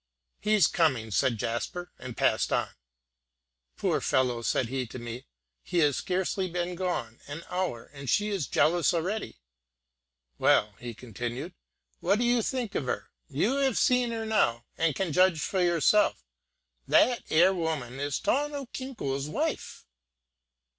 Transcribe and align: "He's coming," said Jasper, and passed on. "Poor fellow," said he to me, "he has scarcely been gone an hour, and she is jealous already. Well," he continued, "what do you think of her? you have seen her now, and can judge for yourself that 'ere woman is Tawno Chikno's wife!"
"He's 0.39 0.65
coming," 0.65 1.11
said 1.11 1.37
Jasper, 1.37 1.91
and 1.99 2.17
passed 2.17 2.51
on. 2.51 2.69
"Poor 3.77 4.01
fellow," 4.01 4.41
said 4.41 4.67
he 4.67 4.87
to 4.87 4.97
me, 4.97 5.27
"he 5.61 5.77
has 5.77 5.97
scarcely 5.97 6.49
been 6.49 6.73
gone 6.73 7.19
an 7.27 7.43
hour, 7.51 7.85
and 7.93 8.09
she 8.09 8.29
is 8.29 8.47
jealous 8.47 8.95
already. 8.95 9.37
Well," 10.39 10.73
he 10.79 10.95
continued, 10.95 11.53
"what 11.99 12.17
do 12.17 12.25
you 12.25 12.41
think 12.41 12.73
of 12.73 12.85
her? 12.85 13.11
you 13.29 13.57
have 13.57 13.77
seen 13.77 14.09
her 14.09 14.25
now, 14.25 14.65
and 14.75 14.95
can 14.95 15.13
judge 15.13 15.39
for 15.39 15.61
yourself 15.61 16.23
that 16.87 17.21
'ere 17.29 17.53
woman 17.53 17.99
is 17.99 18.19
Tawno 18.19 18.65
Chikno's 18.73 19.29
wife!" 19.29 19.85